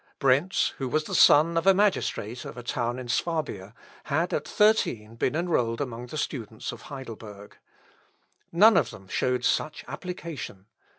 [0.19, 4.47] Brentz, who was the son of a magistrate of a town in Swabia, had, at
[4.47, 7.57] thirteen, been enrolled among the students of Heidelberg.
[8.51, 10.65] None of them showed such application.